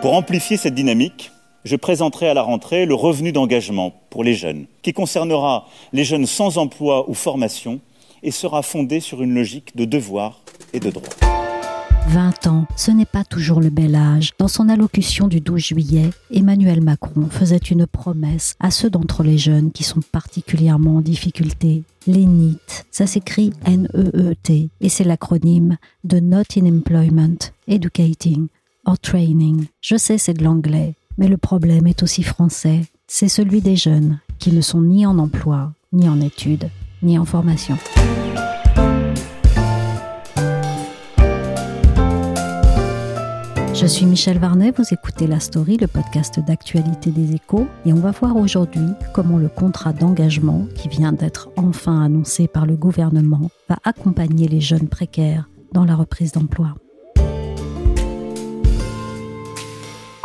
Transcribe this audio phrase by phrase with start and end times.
[0.00, 1.30] Pour amplifier cette dynamique,
[1.64, 6.24] je présenterai à la rentrée le revenu d'engagement pour les jeunes, qui concernera les jeunes
[6.24, 7.80] sans emploi ou formation
[8.22, 10.40] et sera fondé sur une logique de devoir
[10.72, 11.10] et de droit.
[12.08, 14.30] 20 ans, ce n'est pas toujours le bel âge.
[14.38, 19.36] Dans son allocution du 12 juillet, Emmanuel Macron faisait une promesse à ceux d'entre les
[19.36, 21.84] jeunes qui sont particulièrement en difficulté.
[22.06, 28.48] Les NEET, ça s'écrit N-E-E-T et c'est l'acronyme de Not in Employment, Educating,
[28.84, 29.66] or training.
[29.80, 32.82] Je sais, c'est de l'anglais, mais le problème est aussi français.
[33.06, 36.68] C'est celui des jeunes qui ne sont ni en emploi, ni en études,
[37.02, 37.76] ni en formation.
[43.80, 48.00] Je suis Michel Varnet, vous écoutez La Story, le podcast d'actualité des échos, et on
[48.00, 53.50] va voir aujourd'hui comment le contrat d'engagement, qui vient d'être enfin annoncé par le gouvernement,
[53.70, 56.74] va accompagner les jeunes précaires dans la reprise d'emploi.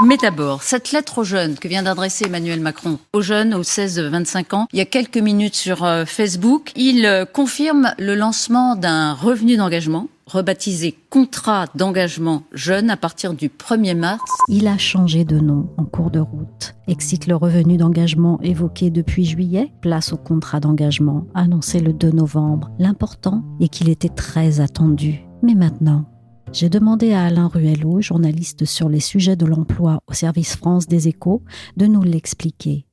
[0.04, 4.56] Mais d'abord, cette lettre aux jeunes que vient d'adresser Emmanuel Macron aux jeunes aux 16-25
[4.56, 9.14] ans, il y a quelques minutes sur euh, Facebook, il euh, confirme le lancement d'un
[9.14, 14.24] revenu d'engagement rebaptisé contrat d'engagement jeune à partir du 1er mars.
[14.50, 16.76] Il a changé de nom en cours de route.
[16.88, 22.72] Excite le revenu d'engagement évoqué depuis juillet, place au contrat d'engagement annoncé le 2 novembre.
[22.80, 25.22] L'important est qu'il était très attendu.
[25.44, 26.06] Mais maintenant,
[26.52, 31.08] j'ai demandé à Alain Ruello, journaliste sur les sujets de l'emploi au service France des
[31.08, 31.42] échos,
[31.78, 32.86] de nous l'expliquer.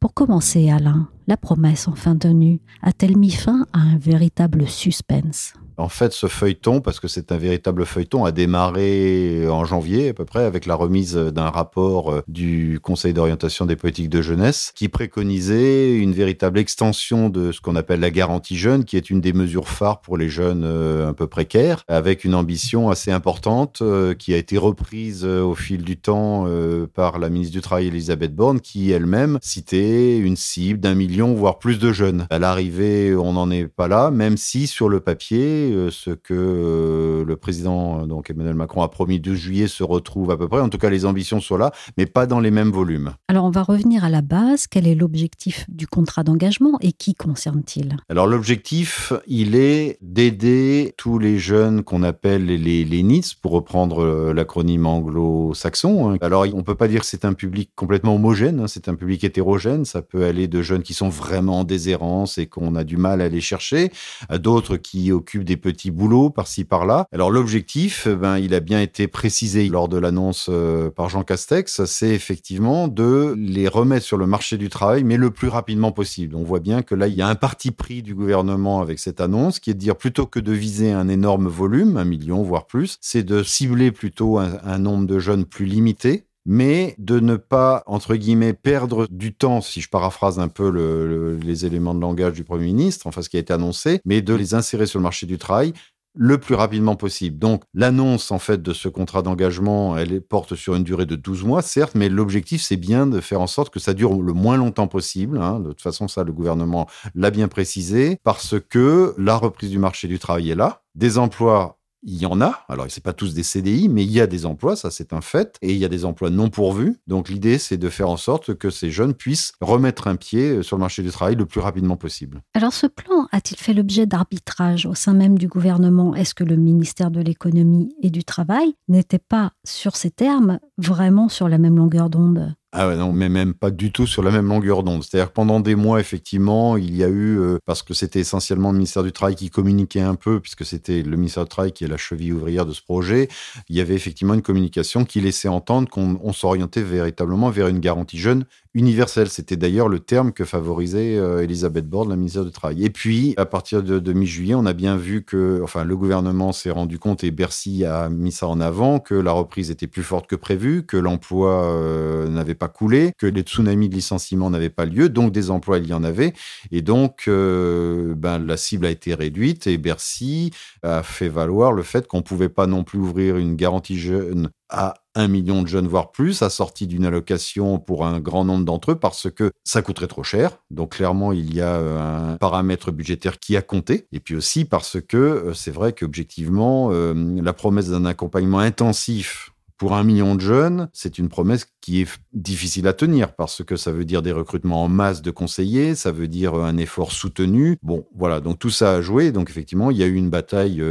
[0.00, 5.54] Pour commencer, Alain, la promesse enfin tenue a-t-elle mis fin à un véritable suspense?
[5.78, 10.14] En fait, ce feuilleton, parce que c'est un véritable feuilleton, a démarré en janvier à
[10.14, 14.72] peu près avec la remise d'un rapport euh, du Conseil d'orientation des politiques de jeunesse
[14.74, 19.20] qui préconisait une véritable extension de ce qu'on appelle la garantie jeune, qui est une
[19.20, 23.80] des mesures phares pour les jeunes euh, un peu précaires, avec une ambition assez importante
[23.82, 26.46] euh, qui a été reprise au fil du temps
[26.94, 31.58] par la ministre du Travail Elisabeth Borne, qui elle-même citait une cible d'un million, voire
[31.58, 32.26] plus de jeunes.
[32.30, 36.34] À l'arrivée, on n'en est pas là, même si sur le papier, euh, ce que
[36.34, 40.60] euh, le président donc Emmanuel Macron a promis 2 juillet se retrouve à peu près.
[40.60, 43.12] En tout cas, les ambitions sont là, mais pas dans les mêmes volumes.
[43.28, 44.66] Alors, on va revenir à la base.
[44.66, 47.96] Quel est l'objectif du contrat d'engagement et qui concerne-t-il?
[48.08, 54.02] Alors, l'objectif, il est d'aider tous les jeunes qu'on appelle les, les NITS, pour reprendre
[54.02, 56.10] euh, l'acronyme anglo-saxon.
[56.10, 56.18] Hein.
[56.20, 58.66] Alors, on peut pas dire que c'est un public complètement homogène, hein.
[58.66, 59.84] c'est un public hétérogène.
[59.84, 63.20] Ça peut aller de jeunes qui sont vraiment en déshérence et qu'on a du mal
[63.20, 63.90] à aller chercher,
[64.28, 67.06] à d'autres qui occupent des petits boulots par-ci par-là.
[67.12, 71.84] Alors l'objectif, ben, il a bien été précisé lors de l'annonce euh, par Jean Castex,
[71.84, 76.36] c'est effectivement de les remettre sur le marché du travail, mais le plus rapidement possible.
[76.36, 79.20] On voit bien que là, il y a un parti pris du gouvernement avec cette
[79.20, 82.66] annonce, qui est de dire plutôt que de viser un énorme volume, un million voire
[82.66, 87.82] plus, c'est de cibler plutôt un nombre de jeunes plus limité mais de ne pas,
[87.86, 92.32] entre guillemets, perdre du temps, si je paraphrase un peu le, les éléments de langage
[92.32, 95.02] du Premier ministre, enfin ce qui a été annoncé, mais de les insérer sur le
[95.02, 95.72] marché du travail
[96.16, 97.38] le plus rapidement possible.
[97.38, 101.44] Donc l'annonce en fait de ce contrat d'engagement, elle porte sur une durée de 12
[101.44, 104.56] mois, certes, mais l'objectif c'est bien de faire en sorte que ça dure le moins
[104.56, 105.38] longtemps possible.
[105.38, 105.60] Hein.
[105.60, 110.08] De toute façon, ça, le gouvernement l'a bien précisé, parce que la reprise du marché
[110.08, 110.82] du travail est là.
[110.94, 112.64] Des emplois il y en a.
[112.68, 115.20] Alors, c'est pas tous des CDI, mais il y a des emplois, ça c'est un
[115.20, 115.56] fait.
[115.62, 116.96] Et il y a des emplois non pourvus.
[117.06, 120.62] Donc, l'idée, c'est de faire en sorte que ces jeunes puissent remettre un pied euh,
[120.62, 122.42] sur le marché du travail le plus rapidement possible.
[122.54, 126.14] Alors, ce plan a-t-il fait l'objet d'arbitrage au sein même du gouvernement?
[126.14, 131.28] Est-ce que le ministère de l'économie et du travail n'était pas, sur ces termes, vraiment
[131.28, 132.54] sur la même longueur d'onde?
[132.72, 135.02] Ah ouais, non, mais même pas du tout sur la même longueur d'onde.
[135.02, 138.70] C'est-à-dire que pendant des mois, effectivement, il y a eu, euh, parce que c'était essentiellement
[138.70, 141.84] le ministère du Travail qui communiquait un peu, puisque c'était le ministère du Travail qui
[141.84, 143.28] est la cheville ouvrière de ce projet,
[143.68, 148.18] il y avait effectivement une communication qui laissait entendre qu'on s'orientait véritablement vers une garantie
[148.18, 148.44] jeune
[148.76, 149.28] universel.
[149.28, 152.84] C'était d'ailleurs le terme que favorisait euh, Elisabeth Borne, la ministre du Travail.
[152.84, 156.70] Et puis, à partir de, mi-juillet, on a bien vu que, enfin, le gouvernement s'est
[156.70, 160.26] rendu compte et Bercy a mis ça en avant, que la reprise était plus forte
[160.26, 164.84] que prévu, que l'emploi euh, n'avait pas coulé, que les tsunamis de licenciement n'avaient pas
[164.84, 166.34] lieu, donc des emplois, il y en avait.
[166.70, 170.50] Et donc, euh, ben, la cible a été réduite et Bercy
[170.82, 174.94] a fait valoir le fait qu'on pouvait pas non plus ouvrir une garantie jeune à
[175.16, 178.96] un million de jeunes, voire plus, assorti d'une allocation pour un grand nombre d'entre eux
[178.96, 180.58] parce que ça coûterait trop cher.
[180.70, 184.06] Donc clairement, il y a euh, un paramètre budgétaire qui a compté.
[184.12, 189.52] Et puis aussi parce que euh, c'est vrai qu'objectivement, euh, la promesse d'un accompagnement intensif
[189.78, 193.76] pour un million de jeunes, c'est une promesse qui est difficile à tenir parce que
[193.76, 197.76] ça veut dire des recrutements en masse de conseillers, ça veut dire un effort soutenu.
[197.82, 199.32] Bon, voilà, donc tout ça a joué.
[199.32, 200.82] Donc effectivement, il y a eu une bataille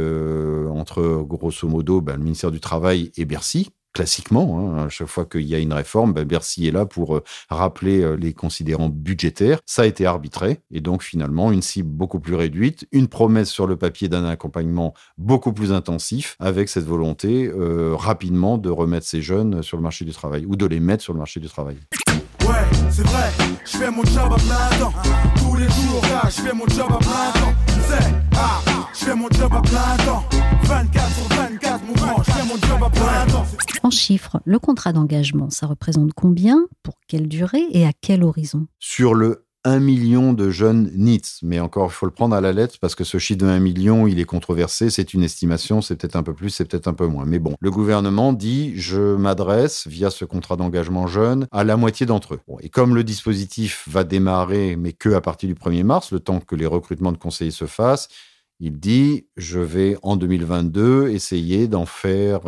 [0.70, 5.24] entre, grosso modo, ben, le ministère du Travail et Bercy classiquement, hein, à chaque fois
[5.24, 8.90] qu'il y a une réforme, ben Bercy est là pour euh, rappeler euh, les considérants
[8.90, 9.58] budgétaires.
[9.64, 13.66] Ça a été arbitré et donc finalement une cible beaucoup plus réduite, une promesse sur
[13.66, 19.22] le papier d'un accompagnement beaucoup plus intensif avec cette volonté euh, rapidement de remettre ces
[19.22, 21.78] jeunes sur le marché du travail ou de les mettre sur le marché du travail.
[22.42, 22.54] Ouais,
[22.90, 23.30] c'est vrai,
[23.64, 24.92] je fais mon job à plein temps.
[25.36, 26.50] Tous les jours, je fais
[28.38, 28.60] ah,
[28.92, 30.55] je fais mon job à plein temps.
[30.66, 33.46] 24 sur 24, mon je fais mon job à plein temps.
[33.84, 38.66] En chiffres, le contrat d'engagement, ça représente combien, pour quelle durée et à quel horizon?
[38.80, 41.40] Sur le 1 million de jeunes NITS.
[41.42, 43.58] Mais encore, il faut le prendre à la lettre parce que ce chiffre de 1
[43.58, 44.90] million, il est controversé.
[44.90, 47.26] C'est une estimation, c'est peut-être un peu plus, c'est peut-être un peu moins.
[47.26, 52.06] Mais bon, le gouvernement dit, je m'adresse via ce contrat d'engagement jeune à la moitié
[52.06, 52.40] d'entre eux.
[52.60, 56.38] et comme le dispositif va démarrer, mais que à partir du 1er mars, le temps
[56.38, 58.08] que les recrutements de conseillers se fassent,
[58.60, 62.42] il dit, je vais en 2022 essayer d'en faire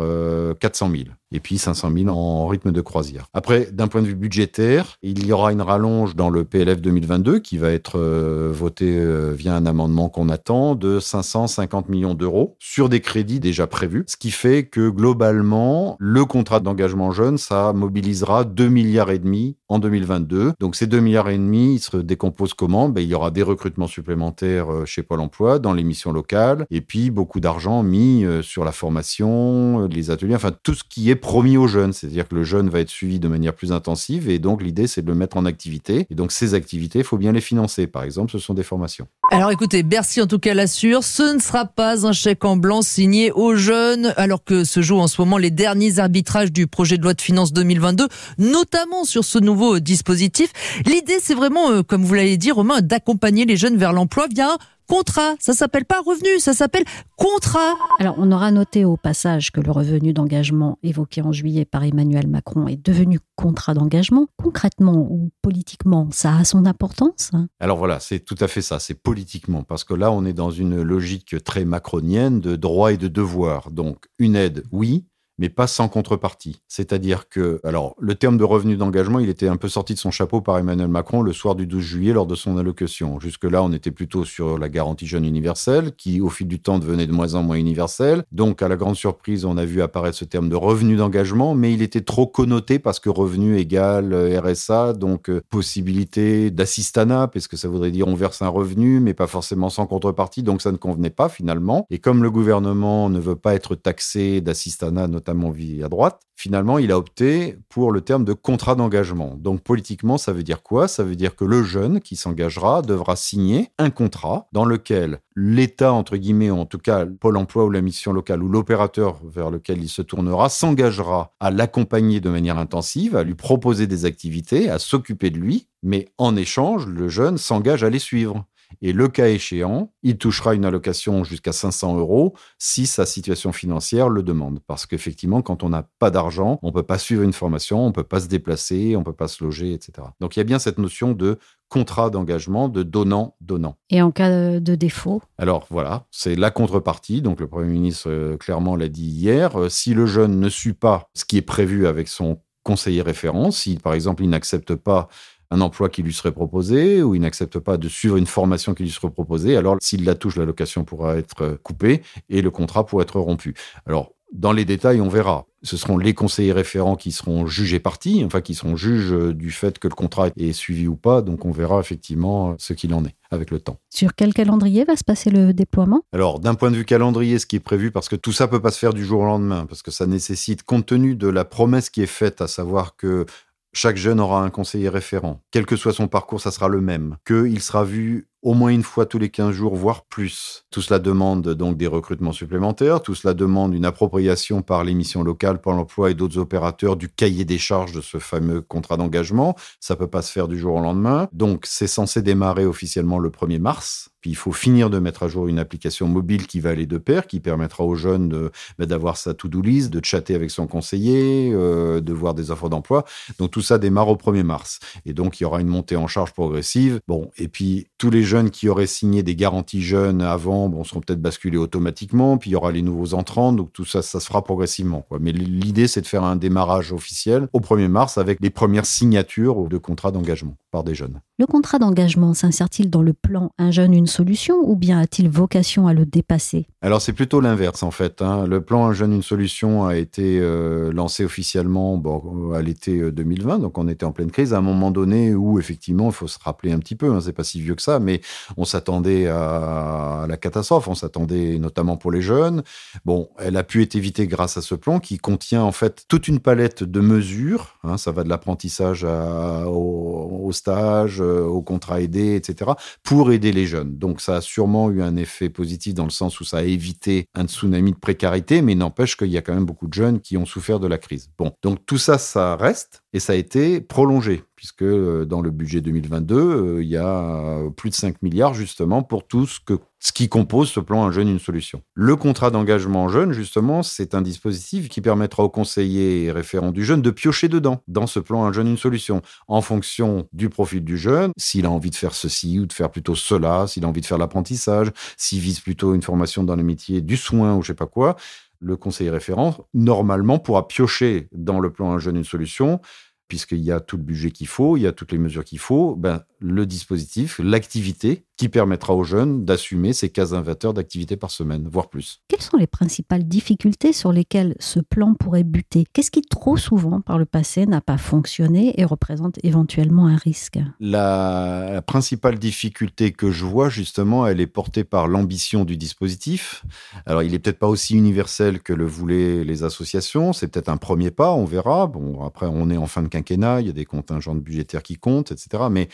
[0.59, 3.27] 400 000 et puis 500 000 en rythme de croisière.
[3.33, 7.39] Après, d'un point de vue budgétaire, il y aura une rallonge dans le PLF 2022
[7.39, 12.55] qui va être euh, voté euh, via un amendement qu'on attend de 550 millions d'euros
[12.59, 17.73] sur des crédits déjà prévus, ce qui fait que globalement, le contrat d'engagement jeune, ça
[17.73, 20.53] mobilisera 2 milliards et demi en 2022.
[20.59, 22.89] Donc ces 2 milliards et demi, ils se décomposent comment?
[22.89, 26.65] Ben, Il y aura des recrutements supplémentaires euh, chez Pôle emploi, dans les missions locales,
[26.71, 31.18] et puis beaucoup d'argent mis sur la formation, les ateliers, enfin tout ce qui est
[31.19, 31.93] promis aux jeunes.
[31.93, 35.01] C'est-à-dire que le jeune va être suivi de manière plus intensive et donc l'idée c'est
[35.01, 36.07] de le mettre en activité.
[36.09, 37.87] Et donc ces activités, il faut bien les financer.
[37.87, 39.07] Par exemple, ce sont des formations.
[39.31, 42.81] Alors écoutez, Bercy en tout cas l'assure, ce ne sera pas un chèque en blanc
[42.81, 46.97] signé aux jeunes alors que se jouent en ce moment les derniers arbitrages du projet
[46.97, 48.07] de loi de finances 2022,
[48.37, 50.51] notamment sur ce nouveau dispositif.
[50.85, 54.57] L'idée c'est vraiment, euh, comme vous l'avez dit Romain, d'accompagner les jeunes vers l'emploi via
[54.89, 55.35] contrat.
[55.39, 56.83] Ça s'appelle pas revenu, ça s'appelle
[57.15, 57.75] contrat.
[57.99, 62.27] Alors, on aura noté au passage que le revenu d'engagement évoqué en juillet par Emmanuel
[62.27, 64.27] Macron est devenu contrat d'engagement.
[64.37, 67.31] Concrètement ou politiquement, ça a son importance?
[67.59, 70.51] Alors voilà, c'est tout à fait ça, c'est politiquement, parce que là, on est dans
[70.51, 73.69] une logique très macronienne de droit et de devoir.
[73.71, 75.05] Donc, une aide, oui,
[75.39, 76.61] mais pas sans contrepartie.
[76.67, 80.11] C'est-à-dire que, alors, le terme de revenu d'engagement, il était un peu sorti de son
[80.11, 83.19] chapeau par Emmanuel Macron le soir du 12 juillet lors de son allocution.
[83.21, 87.07] Jusque-là, on était plutôt sur la garantie jeune universelle, qui, au fil du temps, devenait
[87.07, 88.23] de moins en moins universelle.
[88.33, 91.73] Donc, à la grande surprise, on a vu apparaître ce terme de revenu d'engagement, mais
[91.73, 97.47] il était trop connoté parce que revenu égale euh, RSA, donc euh, possibilité d'assistanat, parce
[97.47, 100.73] que ça voudrait dire on verse un revenu, mais pas forcément sans contrepartie, donc ça
[100.73, 101.85] ne convenait pas finalement.
[101.89, 106.21] Et comme le gouvernement ne veut pas être taxé d'assistanat, notamment notamment vie à droite,
[106.35, 109.35] finalement, il a opté pour le terme de contrat d'engagement.
[109.37, 110.87] Donc politiquement, ça veut dire quoi?
[110.87, 115.93] Ça veut dire que le jeune qui s'engagera devra signer un contrat dans lequel l'État,
[115.93, 119.83] entre guillemets, en tout cas Pôle emploi ou la mission locale ou l'opérateur vers lequel
[119.83, 124.79] il se tournera, s'engagera à l'accompagner de manière intensive, à lui proposer des activités, à
[124.79, 128.45] s'occuper de lui, mais en échange, le jeune s'engage à les suivre.
[128.81, 134.09] Et le cas échéant, il touchera une allocation jusqu'à 500 euros si sa situation financière
[134.09, 134.59] le demande.
[134.67, 137.87] Parce qu'effectivement, quand on n'a pas d'argent, on ne peut pas suivre une formation, on
[137.87, 140.07] ne peut pas se déplacer, on ne peut pas se loger, etc.
[140.19, 143.77] Donc il y a bien cette notion de contrat d'engagement, de donnant-donnant.
[143.89, 145.21] Et en cas de défaut?
[145.37, 147.21] Alors voilà, c'est la contrepartie.
[147.21, 149.59] Donc le Premier ministre euh, clairement l'a dit hier.
[149.59, 153.51] Euh, si le jeune ne suit pas ce qui est prévu avec son conseiller référent,
[153.51, 155.07] si par exemple il n'accepte pas
[155.51, 158.83] un emploi qui lui serait proposé ou il n'accepte pas de suivre une formation qui
[158.83, 163.03] lui serait proposée, alors s'il la touche, l'allocation pourra être coupée et le contrat pourra
[163.03, 163.55] être rompu.
[163.85, 165.47] Alors, dans les détails, on verra.
[165.63, 169.79] Ce seront les conseillers référents qui seront jugés partis, enfin qui seront juges du fait
[169.79, 171.23] que le contrat est suivi ou pas.
[171.23, 173.79] Donc on verra effectivement ce qu'il en est avec le temps.
[173.89, 176.03] Sur quel calendrier va se passer le déploiement?
[176.13, 178.61] Alors d'un point de vue calendrier, ce qui est prévu, parce que tout ça peut
[178.61, 181.43] pas se faire du jour au lendemain, parce que ça nécessite, compte tenu de la
[181.43, 183.25] promesse qui est faite, à savoir que
[183.73, 185.41] chaque jeune aura un conseiller référent.
[185.51, 187.17] Quel que soit son parcours, ça sera le même.
[187.25, 190.65] Qu'il sera vu au moins une fois tous les 15 jours, voire plus.
[190.71, 195.23] Tout cela demande donc des recrutements supplémentaires, tout cela demande une appropriation par les missions
[195.23, 199.55] locales, par l'emploi et d'autres opérateurs du cahier des charges de ce fameux contrat d'engagement.
[199.79, 201.27] Ça peut pas se faire du jour au lendemain.
[201.33, 204.09] Donc c'est censé démarrer officiellement le 1er mars.
[204.21, 206.97] Puis il faut finir de mettre à jour une application mobile qui va aller de
[206.97, 211.51] pair, qui permettra aux jeunes bah, d'avoir sa to-do list, de chatter avec son conseiller,
[211.53, 213.05] euh, de voir des offres d'emploi.
[213.37, 214.79] Donc tout ça démarre au 1er mars.
[215.05, 216.99] Et donc il y aura une montée en charge progressive.
[217.07, 221.01] Bon, et puis tous les jeunes qui auraient signé des garanties jeunes avant, bon, seront
[221.01, 224.27] peut-être basculés automatiquement, puis il y aura les nouveaux entrants, donc tout ça, ça se
[224.27, 225.05] fera progressivement.
[225.19, 229.67] Mais l'idée, c'est de faire un démarrage officiel au 1er mars avec les premières signatures
[229.67, 231.21] de contrats d'engagement par des jeunes.
[231.39, 235.87] Le contrat d'engagement s'insère-t-il dans le plan Un jeune, une solution ou bien a-t-il vocation
[235.87, 236.67] à le dépasser?
[236.81, 238.21] Alors c'est plutôt l'inverse en fait.
[238.21, 238.45] Hein.
[238.45, 243.55] Le plan Un jeune, une solution a été euh, lancé officiellement bon, à l'été 2020,
[243.55, 246.27] euh, donc on était en pleine crise à un moment donné où effectivement, il faut
[246.27, 248.19] se rappeler un petit peu, hein, c'est pas si vieux que ça, mais
[248.57, 252.63] on s'attendait à la catastrophe, on s'attendait notamment pour les jeunes.
[253.05, 256.27] Bon, elle a pu être évitée grâce à ce plan qui contient en fait toute
[256.27, 257.77] une palette de mesures.
[257.83, 257.97] Hein.
[257.97, 262.71] ça va de l'apprentissage au, au stage, euh, au contrat aidé, etc.,
[263.03, 263.97] pour aider les jeunes.
[263.97, 267.25] Donc ça a sûrement eu un effet positif dans le sens où ça a évité
[267.35, 270.37] un tsunami de précarité, mais n'empêche qu'il y a quand même beaucoup de jeunes qui
[270.37, 271.31] ont souffert de la crise.
[271.37, 275.51] Bon, donc tout ça, ça reste et ça a été prolongé puisque euh, dans le
[275.51, 280.27] budget 2022, euh, il y a plus de 5 milliards justement pour tout ce, qui
[280.27, 281.81] compose ce plan Un jeune, une solution.
[281.93, 286.83] Le contrat d'engagement jeune, justement, c'est un dispositif qui permettra aux conseillers et référents du
[286.83, 290.83] jeune de piocher dedans, dans ce plan Un jeune, une solution, en fonction du profil
[290.83, 293.87] du jeune, s'il a envie de faire ceci ou de faire plutôt cela, s'il a
[293.87, 297.61] envie de faire l'apprentissage, s'il vise plutôt une formation dans le métier du soin ou
[297.61, 298.17] je sais pas quoi
[298.59, 302.81] le conseiller référent, normalement, pourra piocher dans le plan Un jeune, une solution
[303.29, 305.59] puisqu'il y a tout le budget qu'il faut, il y a toutes les mesures qu'il
[305.59, 311.29] faut, ben, le dispositif, l'activité qui permettra aux jeunes d'assumer ces 15 heures d'activité par
[311.29, 312.21] semaine, voire plus.
[312.29, 315.83] Quelles sont les principales difficultés sur lesquelles ce plan pourrait buter?
[315.91, 320.57] Qu'est-ce qui trop souvent par le passé n'a pas fonctionné et représente éventuellement un risque?
[320.79, 326.63] La, la, principale difficulté que je vois justement, elle est portée par l'ambition du dispositif.
[327.05, 330.77] Alors il est peut-être pas aussi universel que le voulaient les associations, c'est peut-être un
[330.77, 331.87] premier pas, on verra.
[331.87, 334.95] Bon, après on est en fin de quinquennat, il y a des contingents budgétaires qui
[334.95, 335.63] comptent, etc.
[335.69, 335.89] Mais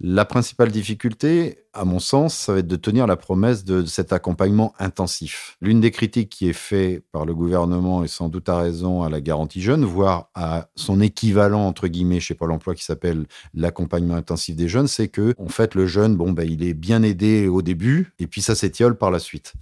[0.00, 4.12] la principale difficulté, à mon sens, ça va être de tenir la promesse de cet
[4.12, 5.56] accompagnement intensif.
[5.60, 9.08] L'une des critiques qui est faite par le gouvernement, et sans doute à raison, à
[9.08, 14.14] la garantie jeune, voire à son équivalent, entre guillemets, chez Pôle emploi, qui s'appelle l'accompagnement
[14.14, 17.48] intensif des jeunes, c'est que, en fait, le jeune, bon, ben, il est bien aidé
[17.48, 19.54] au début, et puis ça s'étiole par la suite.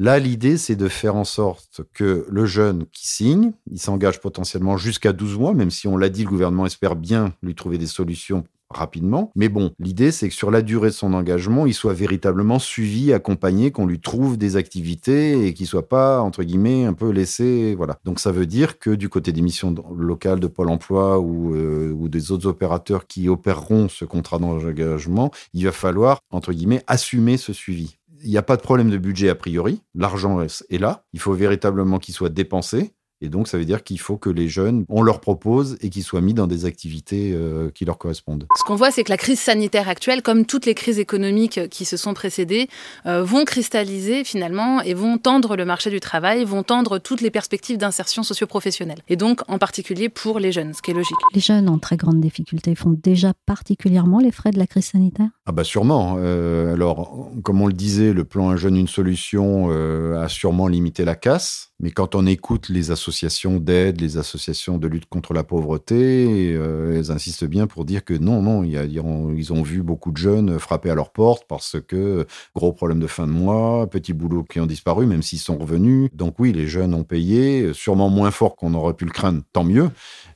[0.00, 4.76] Là, l'idée, c'est de faire en sorte que le jeune qui signe, il s'engage potentiellement
[4.76, 7.88] jusqu'à 12 mois, même si on l'a dit, le gouvernement espère bien lui trouver des
[7.88, 9.30] solutions rapidement.
[9.34, 13.12] Mais bon, l'idée, c'est que sur la durée de son engagement, il soit véritablement suivi,
[13.12, 17.74] accompagné, qu'on lui trouve des activités et qu'il soit pas, entre guillemets, un peu laissé.
[17.74, 17.98] Voilà.
[18.04, 21.92] Donc ça veut dire que du côté des missions locales de Pôle emploi ou, euh,
[21.92, 27.36] ou des autres opérateurs qui opéreront ce contrat d'engagement, il va falloir, entre guillemets, assumer
[27.36, 27.96] ce suivi.
[28.24, 29.82] Il n'y a pas de problème de budget a priori.
[29.94, 31.04] L'argent est là.
[31.12, 32.94] Il faut véritablement qu'il soit dépensé.
[33.20, 36.04] Et donc, ça veut dire qu'il faut que les jeunes, on leur propose et qu'ils
[36.04, 38.46] soient mis dans des activités euh, qui leur correspondent.
[38.56, 41.84] Ce qu'on voit, c'est que la crise sanitaire actuelle, comme toutes les crises économiques qui
[41.84, 42.68] se sont précédées,
[43.06, 47.30] euh, vont cristalliser finalement et vont tendre le marché du travail, vont tendre toutes les
[47.30, 48.98] perspectives d'insertion socio-professionnelle.
[49.08, 51.16] Et donc, en particulier pour les jeunes, ce qui est logique.
[51.34, 55.28] Les jeunes en très grande difficulté font déjà particulièrement les frais de la crise sanitaire?
[55.46, 56.16] Ah bah sûrement.
[56.18, 61.04] Euh, alors, comme on le disait, le plan Un jeune, une solution a sûrement limité
[61.04, 61.67] la casse.
[61.80, 66.98] Mais quand on écoute les associations d'aide, les associations de lutte contre la pauvreté, euh,
[66.98, 70.16] elles insistent bien pour dire que non, non, y a, ils ont vu beaucoup de
[70.16, 74.42] jeunes frapper à leur porte parce que gros problème de fin de mois, petits boulots
[74.42, 76.10] qui ont disparu, même s'ils sont revenus.
[76.14, 79.64] Donc oui, les jeunes ont payé, sûrement moins fort qu'on aurait pu le craindre, tant
[79.64, 79.90] mieux.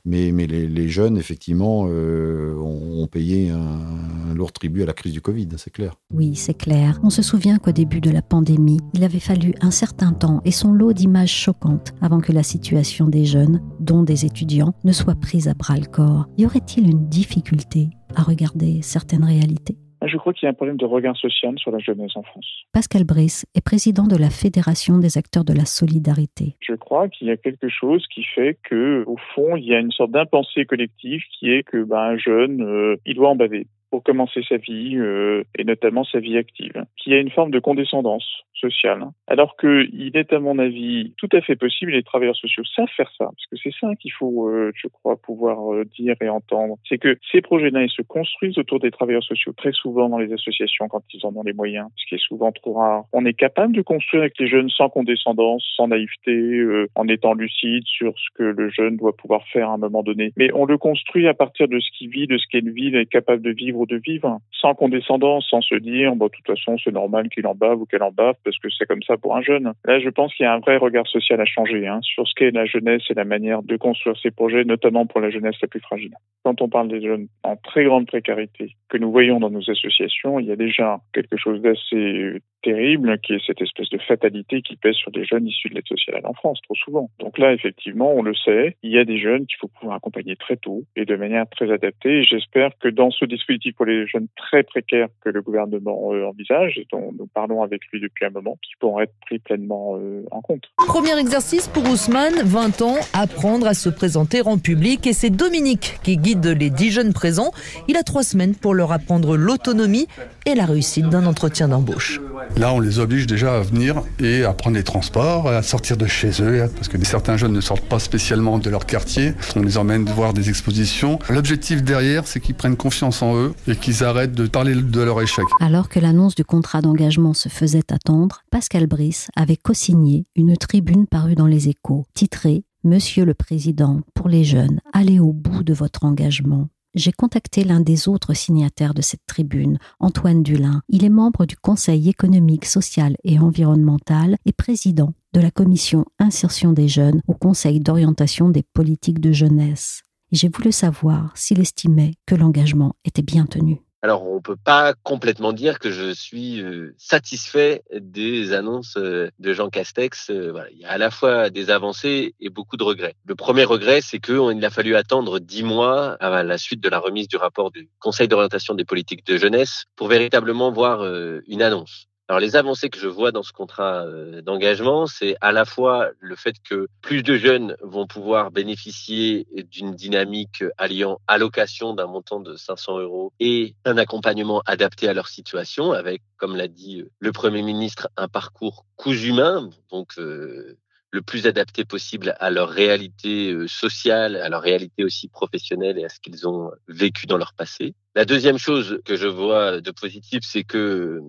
[0.05, 5.21] Mais, mais les, jeunes, effectivement, euh, ont, payé un, lourd tribut à la crise du
[5.21, 5.93] Covid, c'est clair.
[6.13, 6.99] Oui, c'est clair.
[7.03, 10.51] On se souvient qu'au début de la pandémie, il avait fallu un certain temps et
[10.51, 15.19] son lot d'images choquantes avant que la situation des jeunes, dont des étudiants, ne soit
[15.19, 16.27] prise à bras le corps.
[16.37, 19.77] Y aurait-il une difficulté à regarder certaines réalités?
[20.05, 22.45] Je crois qu'il y a un problème de regard social sur la jeunesse en France.
[22.73, 26.55] Pascal Brice est président de la Fédération des acteurs de la solidarité.
[26.59, 29.79] Je crois qu'il y a quelque chose qui fait que, au fond, il y a
[29.79, 33.67] une sorte d'impensée collective qui est que ben, un jeune, euh, il doit en baver
[33.91, 36.83] pour commencer sa vie euh, et notamment sa vie active.
[36.97, 38.25] Qu'il y a une forme de condescendance
[38.63, 38.99] social.
[39.27, 43.11] Alors qu'il est, à mon avis, tout à fait possible, les travailleurs sociaux savent faire
[43.17, 46.75] ça, parce que c'est ça qu'il faut, euh, je crois, pouvoir euh, dire et entendre.
[46.87, 50.31] C'est que ces projets-là, ils se construisent autour des travailleurs sociaux, très souvent dans les
[50.33, 53.03] associations quand ils en ont les moyens, ce qui est souvent trop rare.
[53.13, 57.33] On est capable de construire avec les jeunes sans condescendance, sans naïveté, euh, en étant
[57.33, 60.31] lucide sur ce que le jeune doit pouvoir faire à un moment donné.
[60.37, 63.05] Mais on le construit à partir de ce qu'il vit, de ce qu'est ville est
[63.05, 66.77] capable de vivre ou de vivre, sans condescendance, sans se dire, bon, de toute façon,
[66.83, 69.35] c'est normal qu'il en bave ou qu'elle en bave parce que c'est comme ça pour
[69.35, 69.73] un jeune.
[69.85, 72.33] Là, je pense qu'il y a un vrai regard social à changer hein, sur ce
[72.35, 75.67] qu'est la jeunesse et la manière de construire ces projets, notamment pour la jeunesse la
[75.67, 76.13] plus fragile.
[76.43, 80.39] Quand on parle des jeunes en très grande précarité que nous voyons dans nos associations,
[80.39, 84.75] il y a déjà quelque chose d'assez terrible qui est cette espèce de fatalité qui
[84.75, 87.09] pèse sur des jeunes issus de l'aide sociale en France trop souvent.
[87.19, 90.35] Donc là, effectivement, on le sait, il y a des jeunes qu'il faut pouvoir accompagner
[90.35, 92.23] très tôt et de manière très adaptée.
[92.23, 96.81] J'espère que dans ce dispositif pour les jeunes très précaires que le gouvernement euh, envisage
[96.91, 100.41] dont nous parlons avec lui depuis un moment, qui pourront être pris pleinement euh, en
[100.41, 100.63] compte.
[100.77, 105.05] Premier exercice pour Ousmane, 20 ans, apprendre à se présenter en public.
[105.07, 107.51] Et c'est Dominique qui guide les 10 jeunes présents.
[107.87, 110.07] Il a trois semaines pour leur apprendre l'autonomie
[110.45, 112.19] et la réussite d'un entretien d'embauche.
[112.57, 116.05] Là, on les oblige déjà à venir et à prendre les transports, à sortir de
[116.05, 119.33] chez eux, parce que certains jeunes ne sortent pas spécialement de leur quartier.
[119.55, 121.17] On les emmène voir des expositions.
[121.29, 125.21] L'objectif derrière, c'est qu'ils prennent confiance en eux et qu'ils arrêtent de parler de leur
[125.21, 125.45] échec.
[125.59, 131.07] Alors que l'annonce du contrat d'engagement se faisait attendre, Pascal Brice avait co-signé une tribune
[131.07, 135.73] parue dans les échos, titrée Monsieur le Président, pour les jeunes, allez au bout de
[135.73, 140.81] votre engagement j'ai contacté l'un des autres signataires de cette tribune, Antoine Dulin.
[140.89, 146.73] Il est membre du Conseil économique, social et environnemental et président de la commission insertion
[146.73, 150.03] des jeunes au Conseil d'orientation des politiques de jeunesse.
[150.31, 153.82] J'ai voulu savoir s'il estimait que l'engagement était bien tenu.
[154.03, 159.53] Alors, on peut pas complètement dire que je suis euh, satisfait des annonces euh, de
[159.53, 160.29] Jean Castex.
[160.29, 160.61] Euh.
[160.73, 163.15] Il y a à la fois des avancées et beaucoup de regrets.
[163.25, 166.99] Le premier regret, c'est qu'il a fallu attendre dix mois à la suite de la
[166.99, 171.05] remise du rapport du Conseil d'orientation des politiques de jeunesse pour véritablement voir
[171.47, 172.09] une annonce.
[172.29, 176.09] Alors les avancées que je vois dans ce contrat euh, d'engagement, c'est à la fois
[176.21, 182.39] le fait que plus de jeunes vont pouvoir bénéficier d'une dynamique alliant allocation d'un montant
[182.39, 187.31] de 500 euros et un accompagnement adapté à leur situation, avec, comme l'a dit le
[187.33, 190.77] Premier ministre, un parcours cousu humain, donc euh,
[191.11, 196.05] le plus adapté possible à leur réalité euh, sociale, à leur réalité aussi professionnelle et
[196.05, 197.95] à ce qu'ils ont vécu dans leur passé.
[198.15, 201.21] La deuxième chose que je vois de positif, c'est que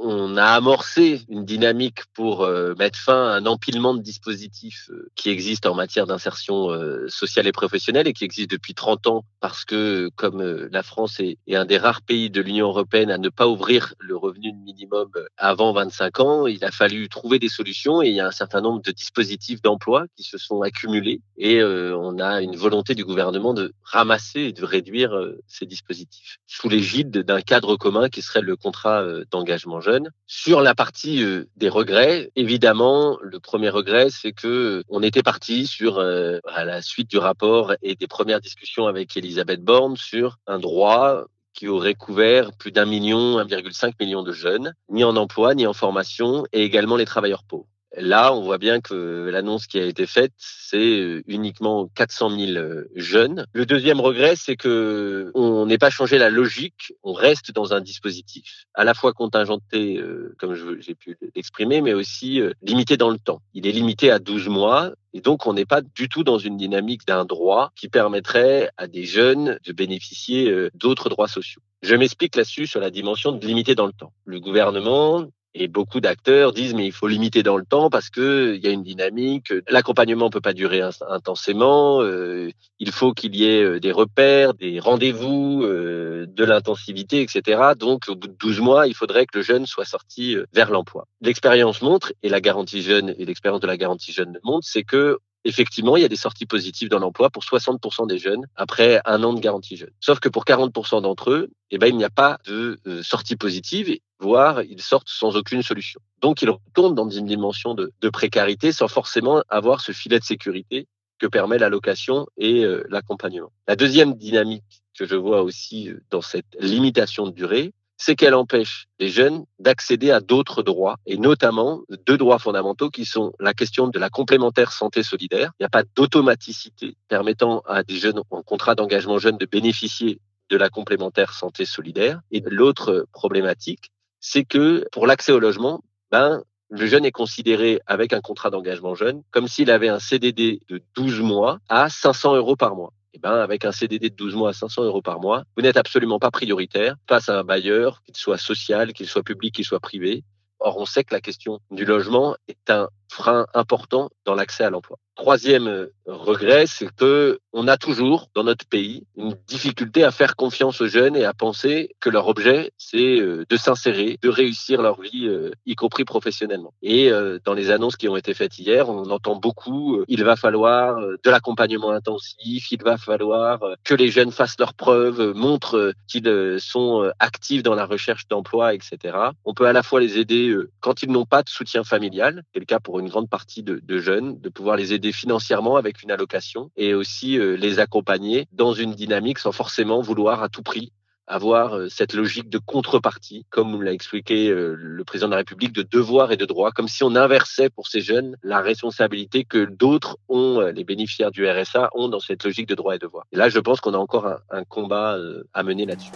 [0.00, 5.10] on a amorcé une dynamique pour euh, mettre fin à un empilement de dispositifs euh,
[5.14, 9.24] qui existent en matière d'insertion euh, sociale et professionnelle et qui existent depuis 30 ans
[9.40, 13.18] parce que comme la France est, est, un des rares pays de l'Union européenne à
[13.18, 18.02] ne pas ouvrir le revenu minimum avant 25 ans, il a fallu trouver des solutions
[18.02, 21.62] et il y a un certain nombre de dispositifs d'emploi qui se sont accumulés et
[21.62, 25.12] on a une volonté du gouvernement de ramasser et de réduire
[25.46, 29.80] ces dispositifs sous l'égide d'un cadre commun qui serait le contrat d'engagement
[30.26, 35.22] sur la partie euh, des regrets, évidemment, le premier regret, c'est que euh, on était
[35.22, 39.96] parti sur euh, à la suite du rapport et des premières discussions avec Elisabeth Borne
[39.96, 41.24] sur un droit
[41.54, 45.72] qui aurait couvert plus d'un million, 1,5 million de jeunes, ni en emploi, ni en
[45.72, 47.66] formation, et également les travailleurs pauvres.
[47.96, 52.52] Là, on voit bien que l'annonce qui a été faite, c'est euh, uniquement 400 000
[52.52, 53.46] euh, jeunes.
[53.54, 56.92] Le deuxième regret, c'est que on n'ait pas changé la logique.
[57.02, 61.94] On reste dans un dispositif à la fois contingenté, euh, comme j'ai pu l'exprimer, mais
[61.94, 63.40] aussi limité dans le temps.
[63.54, 64.92] Il est limité à 12 mois.
[65.14, 68.86] Et donc, on n'est pas du tout dans une dynamique d'un droit qui permettrait à
[68.86, 71.62] des jeunes de bénéficier d'autres droits sociaux.
[71.82, 74.12] Je m'explique là-dessus sur la dimension de limiter dans le temps.
[74.26, 78.54] Le gouvernement et beaucoup d'acteurs disent mais il faut limiter dans le temps parce que
[78.54, 79.52] il y a une dynamique.
[79.68, 82.02] L'accompagnement peut pas durer intensément.
[82.02, 87.72] Euh, il faut qu'il y ait euh, des repères, des rendez-vous, euh, de l'intensivité, etc.
[87.78, 91.06] Donc au bout de 12 mois, il faudrait que le jeune soit sorti vers l'emploi.
[91.20, 95.18] L'expérience montre et la garantie jeune et l'expérience de la garantie jeune montre, c'est que
[95.44, 99.22] effectivement, il y a des sorties positives dans l'emploi pour 60% des jeunes après un
[99.22, 99.90] an de garantie jeune.
[100.00, 103.36] Sauf que pour 40% d'entre eux, eh ben, il n'y a pas de euh, sortie
[103.36, 103.88] positive,
[104.20, 106.00] voire ils sortent sans aucune solution.
[106.20, 110.88] Donc, ils retournent dans une dimension de, précarité sans forcément avoir ce filet de sécurité
[111.18, 113.52] que permet l'allocation et euh, l'accompagnement.
[113.66, 118.34] La deuxième dynamique que je vois aussi euh, dans cette limitation de durée, c'est qu'elle
[118.34, 123.52] empêche les jeunes d'accéder à d'autres droits, et notamment deux droits fondamentaux qui sont la
[123.54, 125.50] question de la complémentaire santé solidaire.
[125.58, 130.20] Il n'y a pas d'automaticité permettant à des jeunes en contrat d'engagement jeune de bénéficier
[130.48, 132.20] de la complémentaire santé solidaire.
[132.30, 138.12] Et l'autre problématique, c'est que pour l'accès au logement, ben, le jeune est considéré avec
[138.12, 142.56] un contrat d'engagement jeune comme s'il avait un CDD de 12 mois à 500 euros
[142.56, 142.92] par mois.
[143.14, 145.78] Eh ben, avec un CDD de 12 mois à 500 euros par mois, vous n'êtes
[145.78, 149.80] absolument pas prioritaire face à un bailleur, qu'il soit social, qu'il soit public, qu'il soit
[149.80, 150.24] privé.
[150.60, 154.70] Or, on sait que la question du logement est un frein important dans l'accès à
[154.70, 154.98] l'emploi.
[155.18, 160.36] Troisième euh, regret, c'est que on a toujours dans notre pays une difficulté à faire
[160.36, 164.80] confiance aux jeunes et à penser que leur objet c'est euh, de s'insérer, de réussir
[164.80, 166.72] leur vie, euh, y compris professionnellement.
[166.82, 167.10] Et
[167.44, 171.30] dans les annonces qui ont été faites hier, on entend beaucoup il va falloir de
[171.30, 177.62] l'accompagnement intensif, il va falloir que les jeunes fassent leurs preuves, montrent qu'ils sont actifs
[177.62, 179.16] dans la recherche d'emploi, etc.
[179.44, 182.60] On peut à la fois les aider quand ils n'ont pas de soutien familial, c'est
[182.60, 186.10] le cas pour une grande partie de, jeunes, de pouvoir les aider financièrement avec une
[186.10, 190.92] allocation et aussi euh, les accompagner dans une dynamique sans forcément vouloir à tout prix
[191.30, 195.74] avoir euh, cette logique de contrepartie, comme l'a expliqué euh, le président de la République,
[195.74, 199.66] de devoir et de droit, comme si on inversait pour ces jeunes la responsabilité que
[199.66, 203.26] d'autres ont, les bénéficiaires du RSA, ont dans cette logique de droit et devoir.
[203.32, 205.18] Et là, je pense qu'on a encore un combat
[205.52, 206.12] à mener là-dessus.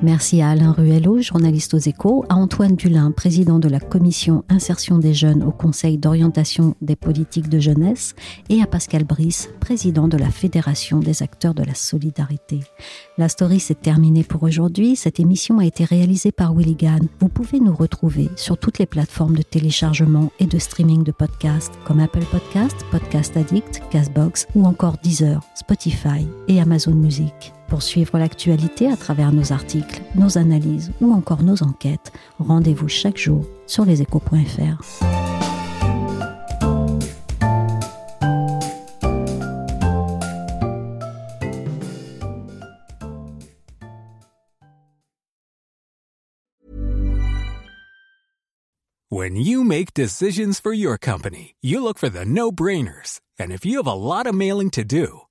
[0.00, 4.96] Merci à Alain Ruello, journaliste aux échos, à Antoine Dulin, président de la commission insertion
[4.98, 8.14] des jeunes au Conseil d'orientation des politiques de jeunesse,
[8.48, 12.60] et à Pascal Brice, président de la Fédération des acteurs de la solidarité.
[13.18, 14.94] La story s'est terminée pour aujourd'hui.
[14.94, 17.00] Cette émission a été réalisée par Willigan.
[17.18, 21.74] Vous pouvez nous retrouver sur toutes les plateformes de téléchargement et de streaming de podcasts
[21.84, 27.52] comme Apple Podcast, Podcast Addict, Castbox ou encore Deezer, Spotify et Amazon Music.
[27.68, 33.18] Pour suivre l'actualité à travers nos articles, nos analyses ou encore nos enquêtes, rendez-vous chaque
[33.18, 34.82] jour sur leséchos.fr.
[49.10, 53.20] When you make decisions for your company, you look for the no-brainers.
[53.38, 55.27] And if you have a lot of mailing to do,